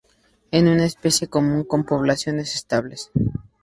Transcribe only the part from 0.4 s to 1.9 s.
Es una especie común, con